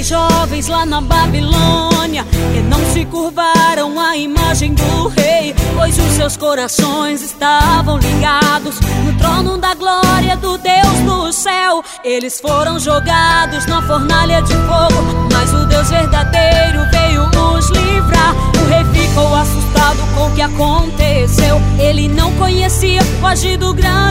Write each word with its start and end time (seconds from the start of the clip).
três 0.00 0.08
jovens 0.08 0.68
lá 0.68 0.86
na 0.86 1.00
Babilônia 1.00 2.24
que 2.52 2.60
não 2.62 2.78
se 2.92 3.04
curvaram 3.04 3.98
à 4.00 4.16
imagem 4.16 4.74
do 4.74 5.08
rei, 5.08 5.54
pois 5.74 5.98
os 5.98 6.12
seus 6.12 6.36
corações 6.36 7.22
estavam 7.22 7.98
ligados 7.98 8.80
no 9.04 9.18
trono 9.18 9.58
da 9.58 9.74
glória 9.74 10.36
do 10.36 10.56
Deus 10.58 11.00
do 11.04 11.32
céu. 11.32 11.82
Eles 12.02 12.40
foram 12.40 12.78
jogados 12.78 13.66
na 13.66 13.82
fornalha 13.82 14.40
de 14.42 14.54
fogo, 14.54 15.28
mas 15.32 15.52
o 15.52 15.66
Deus 15.66 15.90
verdadeiro 15.90 16.80
veio 16.90 17.24
os 17.54 17.68
livrar. 17.70 18.34
O 18.58 18.68
rei 18.68 18.84
ficou 18.84 19.34
assustado 19.34 19.98
com 20.14 20.26
o 20.26 20.34
que 20.34 20.42
aconteceu. 20.42 21.60
Ele 21.78 22.08
não 22.08 22.32
conhecia 22.36 23.00
o 23.22 23.26
agido 23.26 23.74
grande 23.74 24.09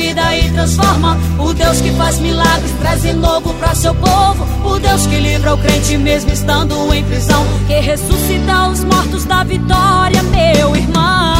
vida 0.00 0.34
e 0.34 0.50
transforma. 0.50 1.18
O 1.38 1.52
Deus 1.52 1.80
que 1.80 1.90
faz 1.92 2.18
milagres, 2.18 2.72
traz 2.80 3.04
novo 3.14 3.52
para 3.54 3.74
seu 3.74 3.94
povo. 3.94 4.46
O 4.64 4.78
Deus 4.78 5.06
que 5.06 5.20
livra 5.20 5.54
o 5.54 5.58
crente 5.58 5.98
mesmo 5.98 6.32
estando 6.32 6.74
em 6.94 7.04
prisão. 7.04 7.44
Que 7.66 7.74
ressuscita 7.74 8.68
os 8.68 8.82
mortos 8.84 9.24
da 9.26 9.44
vitória, 9.44 10.22
meu 10.22 10.74
irmão. 10.74 11.36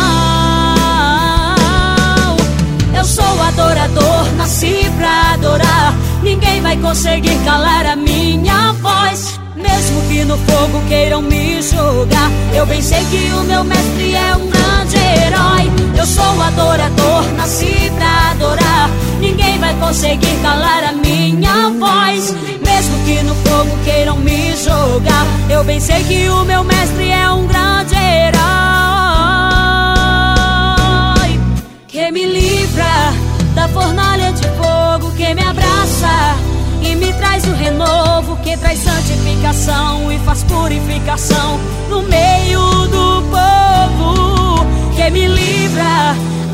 Eu 2.95 3.05
sou 3.05 3.42
adorador, 3.48 4.30
nasci 4.36 4.91
pra 4.98 5.33
adorar. 5.34 5.95
Ninguém 6.22 6.61
vai 6.61 6.77
conseguir 6.77 7.38
calar 7.47 7.86
a 7.86 7.97
minha 7.97 8.72
voz. 8.74 9.41
Mesmo 9.56 10.02
que 10.08 10.24
no 10.24 10.36
fogo 10.36 10.83
queiram 10.86 11.22
me 11.22 11.62
jogar, 11.62 12.30
eu 12.55 12.66
bem 12.66 12.83
sei 12.83 13.02
que 13.06 13.33
o 13.33 13.42
meu 13.45 13.64
mestre 13.64 14.14
é 14.14 14.36
um 14.36 14.48
grande 14.48 14.97
herói. 14.97 15.59
Eu 16.01 16.06
sou 16.06 16.41
adorador, 16.41 17.31
nasci 17.37 17.93
pra 17.95 18.31
adorar. 18.31 18.89
Ninguém 19.20 19.59
vai 19.59 19.75
conseguir 19.75 20.34
calar 20.41 20.83
a 20.84 20.92
minha 20.92 21.69
voz. 21.79 22.34
Mesmo 22.65 23.05
que 23.05 23.23
no 23.23 23.34
fogo 23.34 23.77
queiram 23.84 24.17
me 24.17 24.57
jogar, 24.57 25.27
eu 25.51 25.62
bem 25.62 25.79
sei 25.79 26.03
que 26.05 26.27
o 26.31 26.42
meu 26.47 26.65
mestre 26.65 27.11
é 27.11 27.31
um 27.31 27.47
grande 27.47 27.95
herói. 27.97 28.41
Que 31.87 32.11
me 32.11 32.25
livra 32.25 33.12
da 33.55 33.69
fornalha 33.69 34.33
de 34.33 34.48
fogo, 34.57 35.12
que 35.14 35.35
me 35.35 35.42
abraça 35.42 36.35
e 36.81 36.97
me 36.97 37.12
traz 37.12 37.45
o 37.45 37.53
renovo 37.53 38.39
que 38.42 38.57
traz 38.57 38.79
santificação 38.79 40.11
e 40.11 40.19
faz 40.20 40.42
purificação 40.45 41.61
no 41.91 42.03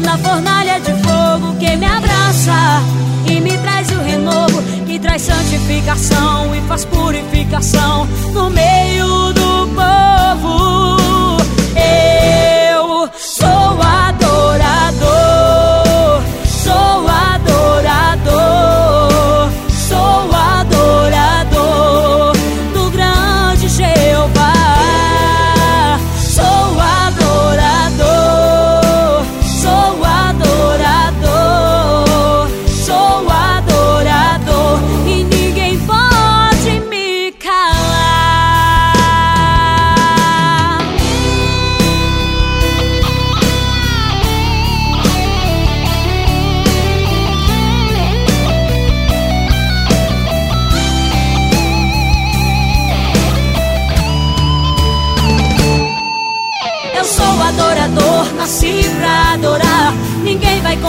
na 0.07 0.17
fornalha 0.19 0.79
de 0.79 0.93
fogo 1.03 1.57
que 1.59 1.77
me 1.77 1.85
abraça 1.85 2.81
e 3.29 3.41
me 3.41 3.59
traz 3.59 3.91
o 3.91 4.01
renovo 4.01 4.63
que 4.87 5.01
traz 5.01 5.23
santificação 5.23 6.55
e 6.55 6.61
faz 6.69 6.85
purificação 6.85 8.07
no 8.33 8.49
meio 8.49 9.33
do 9.33 9.67
povo 9.75 10.06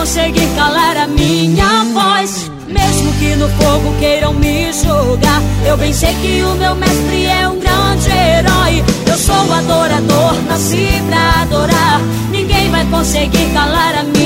conseguir 0.08 0.48
calar 0.56 0.96
a 0.98 1.08
minha 1.08 1.84
voz. 1.94 2.50
Mesmo 2.68 3.14
que 3.14 3.36
no 3.36 3.50
fogo 3.50 3.94
queiram 4.00 4.34
me 4.34 4.72
jogar, 4.72 5.42
eu 5.66 5.78
bem 5.78 5.94
sei 5.94 6.14
que 6.16 6.42
o 6.44 6.56
meu 6.56 6.76
mestre 6.76 7.26
é 7.26 7.48
um 7.48 7.60
grande 7.60 8.10
herói. 8.10 8.84
Eu 9.06 9.18
sou 9.18 9.54
adorador, 9.54 10.34
nasci 10.48 10.88
pra 11.08 11.42
adorar. 11.42 12.02
Ninguém 12.32 12.70
vai 12.72 12.86
conseguir 12.86 13.52
calar 13.54 13.96
a 14.00 14.04
minha 14.04 14.17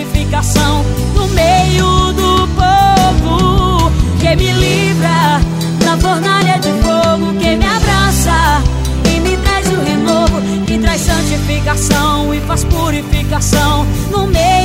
purificação 0.00 0.84
no 1.14 1.28
meio 1.28 2.12
do 2.12 2.48
povo. 2.54 3.90
Que 4.18 4.34
me 4.36 4.52
livra 4.52 5.40
da 5.84 5.96
fornalha 5.98 6.58
de 6.58 6.70
fogo 6.82 7.32
que 7.38 7.56
me 7.56 7.66
abraça 7.66 8.62
e 9.04 9.20
me 9.20 9.36
traz 9.38 9.66
o 9.68 9.82
renovo 9.82 10.40
que 10.66 10.78
traz 10.78 11.00
santificação 11.02 12.34
e 12.34 12.40
faz 12.40 12.64
purificação 12.64 13.86
no 14.10 14.26
meio 14.26 14.59